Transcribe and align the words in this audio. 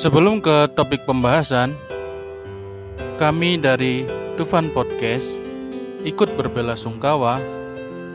Sebelum 0.00 0.40
ke 0.40 0.64
topik 0.72 1.04
pembahasan, 1.04 1.76
kami 3.20 3.60
dari 3.60 4.08
Tufan 4.40 4.72
Podcast 4.72 5.36
ikut 6.08 6.40
berbela 6.40 6.72
sungkawa 6.72 7.36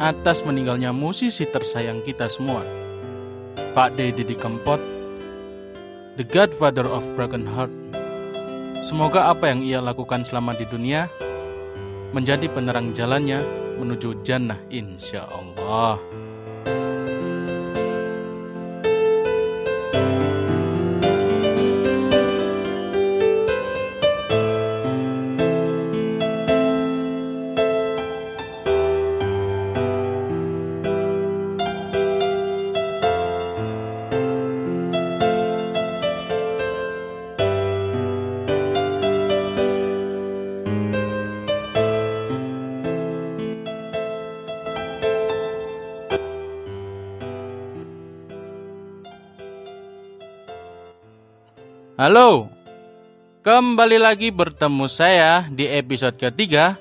atas 0.02 0.42
meninggalnya 0.42 0.90
musisi 0.90 1.46
tersayang 1.46 2.02
kita 2.02 2.26
semua, 2.26 2.66
Pak 3.78 4.02
D. 4.02 4.10
Didi 4.18 4.34
Kempot, 4.34 4.82
the 6.18 6.26
godfather 6.26 6.90
of 6.90 7.06
broken 7.14 7.46
heart. 7.46 7.70
Semoga 8.82 9.30
apa 9.30 9.54
yang 9.54 9.62
ia 9.62 9.78
lakukan 9.78 10.26
selama 10.26 10.58
di 10.58 10.66
dunia 10.66 11.06
menjadi 12.18 12.50
penerang 12.50 12.98
jalannya 12.98 13.46
menuju 13.78 14.26
jannah 14.26 14.58
insya 14.74 15.30
Allah. 15.30 16.02
Halo, 51.96 52.52
kembali 53.40 54.04
lagi 54.04 54.28
bertemu 54.28 54.84
saya 54.92 55.48
di 55.48 55.64
episode 55.64 56.20
ketiga. 56.20 56.76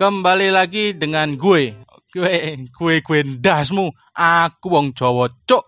Kembali 0.00 0.48
lagi 0.48 0.96
dengan 0.96 1.36
gue, 1.36 1.76
gue, 2.08 2.56
gue, 2.72 2.94
gue 3.04 3.20
dasmu. 3.36 3.92
Aku 4.16 4.72
wong 4.72 4.96
Jawa 4.96 5.28
cok. 5.44 5.64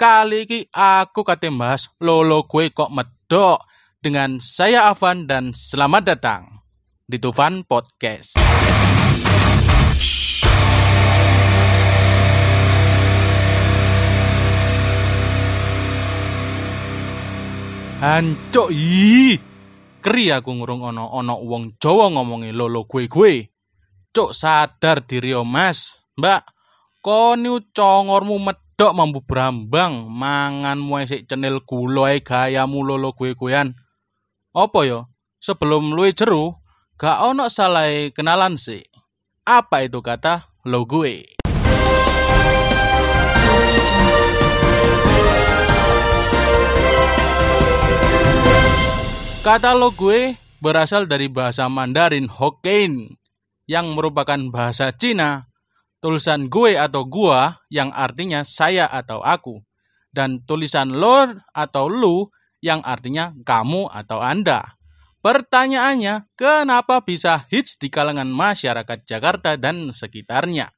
Kali 0.00 0.48
ini 0.48 0.64
aku 0.72 1.28
kate 1.28 1.52
bahas 1.52 1.92
lolo 2.00 2.48
gue 2.48 2.72
kok 2.72 2.88
medok 2.88 3.68
dengan 4.00 4.40
saya 4.40 4.88
Avan 4.88 5.28
dan 5.28 5.52
selamat 5.52 6.16
datang 6.16 6.64
di 7.04 7.20
Tufan 7.20 7.68
Podcast. 7.68 8.40
Hancuk 17.96 18.68
ih. 18.76 19.40
Keri 20.04 20.28
aku 20.28 20.52
ngurung 20.52 20.84
ono 20.84 21.08
ono 21.16 21.40
wong 21.40 21.80
Jawa 21.80 22.12
ngomongi 22.12 22.52
lolo 22.52 22.84
gue 22.84 23.08
gue. 23.08 23.48
Cuk 24.12 24.36
sadar 24.36 25.08
diri 25.08 25.32
yo 25.32 25.48
Mas. 25.48 25.96
Mbak, 26.20 26.44
koni 27.00 27.56
congormu 27.72 28.36
medok 28.36 28.92
mambu 28.92 29.24
brambang, 29.24 30.12
manganmu 30.12 30.92
esik 31.08 31.24
cenil 31.24 31.64
gula 31.64 32.12
ae 32.12 32.20
gayamu 32.20 32.84
lolo 32.84 33.16
gue 33.16 33.32
guean. 33.32 33.72
Apa 34.52 34.84
yo? 34.84 35.08
Sebelum 35.40 35.96
luwe 35.96 36.12
jeru, 36.12 36.52
gak 37.00 37.32
ono 37.32 37.48
salah 37.48 37.88
kenalan 38.12 38.60
sih. 38.60 38.84
Apa 39.48 39.88
itu 39.88 40.04
kata 40.04 40.52
lo 40.68 40.84
gue? 40.84 41.35
Kata 49.46 49.78
lo 49.78 49.94
gue 49.94 50.34
berasal 50.58 51.06
dari 51.06 51.30
bahasa 51.30 51.70
Mandarin 51.70 52.26
Hokkien 52.26 53.14
yang 53.70 53.94
merupakan 53.94 54.42
bahasa 54.50 54.90
Cina, 54.90 55.46
tulisan 56.02 56.50
gue 56.50 56.74
atau 56.74 57.06
gua 57.06 57.62
yang 57.70 57.94
artinya 57.94 58.42
saya 58.42 58.90
atau 58.90 59.22
aku, 59.22 59.62
dan 60.10 60.42
tulisan 60.42 60.90
lo 60.90 61.30
atau 61.54 61.86
lu 61.86 62.26
yang 62.58 62.82
artinya 62.82 63.38
kamu 63.46 63.86
atau 63.86 64.18
Anda. 64.18 64.82
Pertanyaannya, 65.22 66.26
kenapa 66.34 67.06
bisa 67.06 67.46
hits 67.46 67.78
di 67.78 67.86
kalangan 67.86 68.26
masyarakat 68.26 69.06
Jakarta 69.06 69.54
dan 69.54 69.94
sekitarnya? 69.94 70.74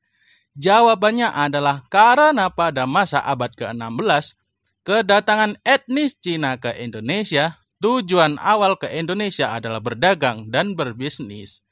Jawabannya 0.60 1.32
adalah 1.32 1.88
karena 1.88 2.52
pada 2.52 2.84
masa 2.84 3.24
abad 3.24 3.48
ke-16, 3.48 4.36
kedatangan 4.84 5.56
etnis 5.64 6.20
Cina 6.20 6.60
ke 6.60 6.76
Indonesia 6.76 7.64
Tujuan 7.78 8.42
awal 8.42 8.74
ke 8.74 8.90
Indonesia 8.90 9.54
adalah 9.54 9.78
berdagang 9.78 10.50
dan 10.50 10.74
berbisnis. 10.74 11.62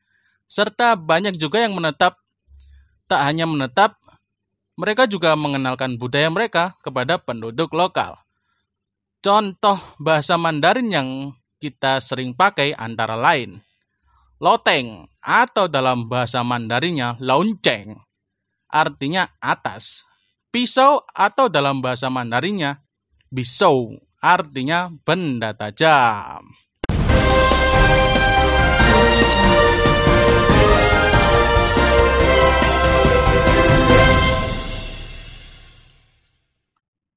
Serta 0.46 0.94
banyak 0.94 1.34
juga 1.34 1.66
yang 1.66 1.74
menetap, 1.74 2.14
tak 3.10 3.26
hanya 3.26 3.50
menetap, 3.50 3.98
mereka 4.78 5.10
juga 5.10 5.34
mengenalkan 5.34 5.98
budaya 5.98 6.30
mereka 6.30 6.78
kepada 6.84 7.18
penduduk 7.18 7.74
lokal. 7.74 8.22
Contoh 9.18 9.82
bahasa 9.98 10.38
Mandarin 10.38 10.86
yang 10.92 11.08
kita 11.58 11.98
sering 11.98 12.36
pakai 12.36 12.76
antara 12.76 13.18
lain 13.18 13.58
loteng 14.36 15.08
atau 15.24 15.66
dalam 15.66 16.06
bahasa 16.06 16.44
Mandarinnya 16.44 17.16
lonceng 17.18 17.96
artinya 18.68 19.26
atas. 19.40 20.04
Pisau 20.52 21.04
atau 21.12 21.52
dalam 21.52 21.84
bahasa 21.84 22.08
Mandarinnya 22.08 22.80
bisou 23.28 24.05
artinya 24.20 24.92
benda 25.04 25.52
tajam. 25.52 26.44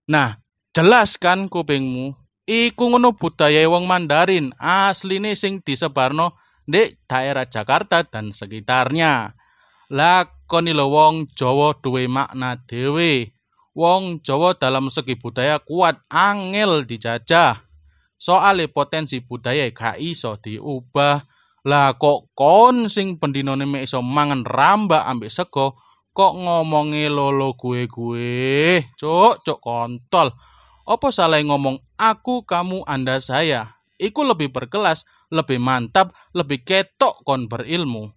Nah, 0.09 0.42
jelaskan 0.74 1.54
kupingmu. 1.54 2.18
Iku 2.50 2.90
ngono 2.90 3.14
budaya 3.14 3.62
wong 3.70 3.86
Mandarin 3.86 4.50
asline 4.58 5.38
sing 5.38 5.62
disebarno 5.62 6.34
di 6.66 6.98
daerah 7.06 7.46
Jakarta 7.46 8.02
dan 8.02 8.34
sekitarnya. 8.34 9.38
Lakoni 9.94 10.74
wong 10.74 11.30
Jawa 11.38 11.78
duwe 11.78 12.09
makna 12.09 12.58
dhewe. 12.66 13.38
Wong 13.78 14.25
Jawa 14.25 14.57
dalam 14.57 14.90
segi 14.90 15.16
budaya 15.18 15.62
kuat 15.62 16.02
angel 16.09 16.85
dijajah. 16.90 17.62
Soale 18.19 18.68
potensi 18.68 19.24
budaya 19.24 19.69
gak 19.72 20.02
iso 20.02 20.35
diubah. 20.41 21.24
Lah 21.68 21.96
kok 22.00 22.31
kon 22.35 22.88
sing 22.88 23.19
pendinone 23.19 23.68
mek 23.68 23.88
iso 23.88 24.00
mangan 24.00 24.47
rambak 24.47 25.03
ambek 25.08 25.31
sego 25.31 25.79
kok 26.19 26.34
ngomongi 26.35 27.08
lolo 27.08 27.56
gue-gue. 27.56 28.84
Cuk, 29.00 29.46
cuk 29.46 29.59
kontol. 29.63 30.35
Apa 30.90 31.13
salah 31.13 31.38
ngomong 31.40 31.79
aku, 32.02 32.44
kamu, 32.50 32.81
anda, 32.84 33.22
saya? 33.22 33.78
Iku 34.02 34.25
lebih 34.25 34.50
berkelas, 34.50 35.06
lebih 35.29 35.62
mantap, 35.62 36.18
lebih 36.34 36.66
ketok 36.66 37.22
kon 37.24 37.46
berilmu. 37.46 38.09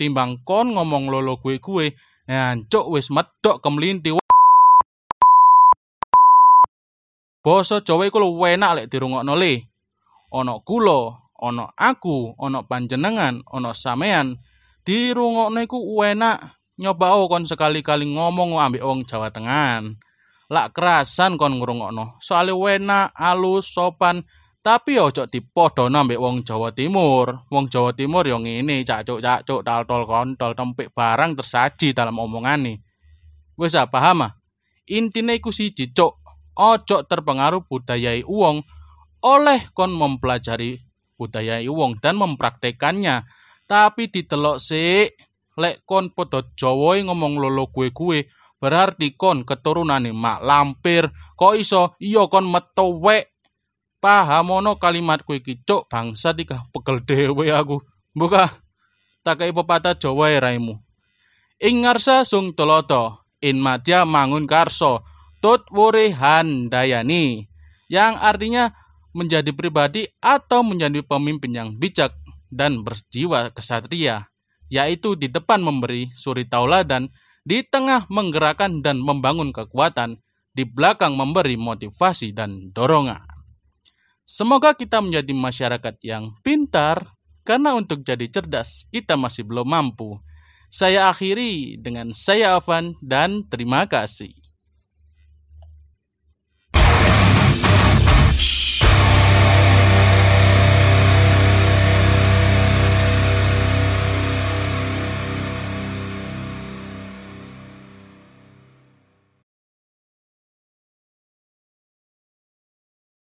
Timbang 0.00 0.40
kon 0.42 0.72
ngomong 0.72 1.12
lolo 1.12 1.38
gue-gue, 1.38 1.94
ya 2.24 2.56
cuk 2.66 2.96
wis 2.96 3.12
medok 3.12 3.60
kemlinti 3.60 4.23
Basa 7.44 7.84
Jawa 7.84 8.08
iku 8.08 8.24
luwih 8.24 8.56
enak 8.56 8.72
lek 8.72 8.86
dirungokno 8.88 9.36
le. 9.36 9.68
Ana 10.32 10.64
kula, 10.64 11.28
ana 11.36 11.68
aku, 11.76 12.32
ana 12.40 12.64
panjenengan, 12.64 13.44
ana 13.44 13.76
sampean. 13.76 14.40
Dirungokno 14.80 15.60
iku 15.60 15.76
enak. 16.00 16.56
Nyoba 16.80 17.14
kon 17.28 17.44
sekali-kali 17.44 18.08
ngomong 18.16 18.58
ambek 18.58 18.82
wong 18.82 19.04
Jawa 19.04 19.28
Tengah. 19.28 19.84
Lak 20.48 20.72
kerasan 20.72 21.36
kon 21.36 21.60
ngrungokno. 21.60 22.16
Soale 22.24 22.56
enak, 22.56 23.12
alus, 23.12 23.68
sopan, 23.68 24.24
tapi 24.64 24.96
ojo 24.96 25.28
dipodono 25.28 26.00
ambek 26.00 26.16
wong 26.16 26.48
Jawa 26.48 26.72
Timur. 26.72 27.44
Wong 27.52 27.68
Jawa 27.68 27.92
Timur 27.92 28.24
yo 28.24 28.40
ngene, 28.40 28.88
cacuk-cacuk, 28.88 29.60
tal-tol 29.60 30.08
kontol, 30.08 30.56
tempik 30.56 30.96
barang 30.96 31.36
tersaji 31.36 31.92
dalam 31.92 32.16
omongane. 32.16 32.80
Wis 33.60 33.76
paham 33.92 34.24
ah? 34.24 34.32
Intine 34.88 35.36
iku 35.36 35.52
siji, 35.52 35.92
cuk 35.92 36.23
ojo 36.54 37.06
terpengaruh 37.06 37.66
budaya 37.66 38.14
uang 38.24 38.62
oleh 39.24 39.60
kon 39.72 39.92
mempelajari 39.94 40.84
budaya 41.16 41.62
uang 41.64 42.02
dan 42.02 42.18
mempraktekannya. 42.20 43.24
Tapi 43.64 44.12
ditelok 44.12 44.60
sih 44.60 45.08
lek 45.56 45.86
kon 45.88 46.12
podo 46.12 46.52
Jawa 46.52 47.00
ngomong 47.00 47.40
lolo 47.40 47.72
kue-kue 47.72 48.28
berarti 48.60 49.16
kon 49.16 49.48
keturunan 49.48 50.04
mak 50.12 50.44
lampir. 50.44 51.08
Kok 51.36 51.54
iso? 51.56 51.96
Iyo 51.96 52.28
kon 52.28 52.44
metowek 52.50 53.32
pahamono 54.04 54.76
kalimat 54.76 55.24
kue 55.24 55.40
kicok 55.40 55.88
bangsa 55.88 56.36
dikah 56.36 56.68
pegel 56.68 57.00
dewe 57.08 57.48
aku. 57.48 57.80
Buka 58.12 58.52
tak 59.24 59.40
kayak 59.40 59.56
pepatah 59.56 59.96
Jawa 59.96 60.28
ya 60.28 60.44
raimu. 60.44 60.76
Ingarsa 61.56 62.28
sung 62.28 62.52
toloto 62.52 63.24
in 63.40 63.56
madya 63.56 64.04
mangun 64.04 64.44
karso 64.44 65.00
Tut 65.44 65.68
Wuri 65.68 66.08
Handayani 66.16 67.44
yang 67.92 68.16
artinya 68.16 68.72
menjadi 69.12 69.52
pribadi 69.52 70.08
atau 70.16 70.64
menjadi 70.64 71.04
pemimpin 71.04 71.52
yang 71.52 71.76
bijak 71.76 72.16
dan 72.48 72.80
berjiwa 72.80 73.52
kesatria, 73.52 74.32
yaitu 74.72 75.12
di 75.20 75.28
depan 75.28 75.60
memberi 75.60 76.08
suri 76.16 76.48
tauladan, 76.48 77.12
di 77.44 77.60
tengah 77.60 78.08
menggerakkan 78.08 78.80
dan 78.80 78.96
membangun 79.04 79.52
kekuatan, 79.52 80.16
di 80.56 80.64
belakang 80.64 81.12
memberi 81.12 81.60
motivasi 81.60 82.32
dan 82.32 82.72
dorongan. 82.72 83.28
Semoga 84.24 84.72
kita 84.72 85.04
menjadi 85.04 85.36
masyarakat 85.36 86.00
yang 86.00 86.40
pintar, 86.40 87.12
karena 87.44 87.76
untuk 87.76 88.00
jadi 88.00 88.32
cerdas 88.32 88.88
kita 88.88 89.20
masih 89.20 89.44
belum 89.44 89.68
mampu. 89.68 90.16
Saya 90.72 91.12
akhiri 91.12 91.76
dengan 91.84 92.16
saya 92.16 92.56
Avan 92.56 92.96
dan 93.04 93.44
terima 93.52 93.84
kasih. 93.84 94.43
Shh. 98.38 98.73